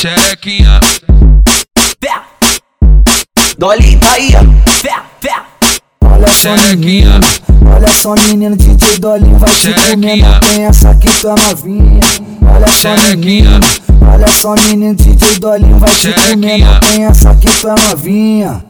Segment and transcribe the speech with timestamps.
[0.00, 0.80] xerequinha.
[3.58, 4.32] Dolita tá aí,
[6.02, 7.20] Olha só, menina.
[7.76, 10.40] Olha só, menino, DJ Dolly vai te comendo.
[10.40, 12.00] Pensa que tu é novinha.
[12.54, 13.60] Olha só, menina.
[14.10, 16.80] Olha só, menino, DJ Dolly vai te comendo.
[16.80, 18.69] Pensa que tu é novinha.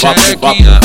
[0.00, 0.80] chequinha.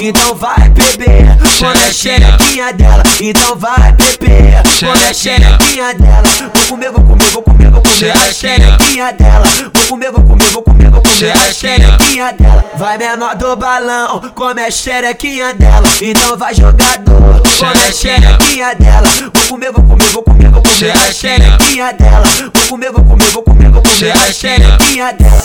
[0.00, 3.02] Então vai beber, quando é xerequinha dela.
[3.20, 6.57] Então vai beber, quando é xerequinha dela.
[6.68, 9.46] Comer, vou comer, vou comer, vou comer a xerequinha dela.
[9.72, 12.64] Vou comer, vou comer, vou comer, vou comer a xerequinha dela.
[12.76, 15.88] Vai menor do balão, come a xerequinha dela.
[16.02, 19.08] Então vai jogador, come a xerequinha dela.
[19.32, 22.26] Vou comer, vou comer, vou comer, vou comer a xerequinha dela.
[22.52, 25.42] Vou comer, vou comer, vou comer, vou comer a xerequinha dela.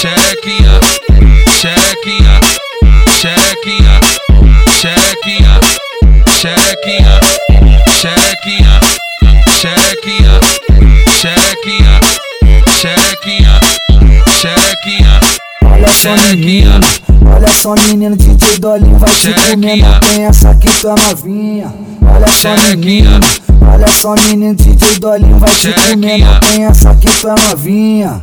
[0.00, 0.80] xerequinha,
[1.60, 2.40] xerequinha,
[3.20, 4.00] xerequinha,
[4.80, 5.60] xerequinha,
[6.40, 7.20] xerequinha,
[8.00, 8.80] xerequinha,
[9.60, 10.40] xerequinha,
[14.40, 15.20] xerequinha,
[15.70, 16.80] Olha só menino,
[17.30, 21.74] olha só menino, DJ Dolinho vai te comer, não tem essa aqui, tu é novinha.
[22.14, 23.20] Olha só menino,
[23.70, 28.22] olha só menino, DJ Dolinho vai te comer, não tem essa aqui, tu é novinha.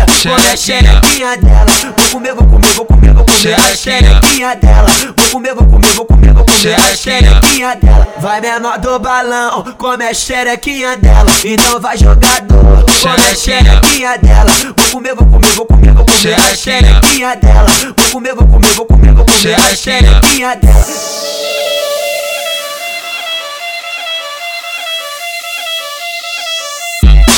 [0.23, 1.65] come a xerequinha dela.
[1.97, 4.87] Vou comer, vou comer, vou comer, vou comer a xerequinha dela.
[5.17, 8.07] Vou comer, vou comer, vou comer, vou comer a xerequinha dela.
[8.19, 11.31] Vai menor do balão, come a xerequinha dela.
[11.43, 14.51] Então vai jogador, come a xerequinha dela.
[14.77, 17.69] Vou comer, vou comer, vou comer, vou comer a xerequinha dela.
[17.97, 20.85] Vou comer, vou comer, vou comer, vou comer a xerequinha dela.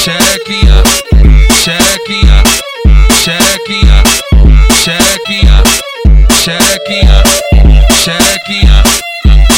[0.04, 0.84] xerequinha,
[1.64, 2.63] xerequinha,
[3.24, 4.04] chequinha,
[4.84, 5.64] chequinha,
[6.44, 7.24] chequinha,
[8.04, 8.84] chequinha,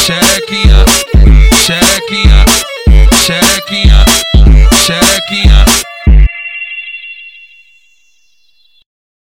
[0.06, 0.95] chequinha.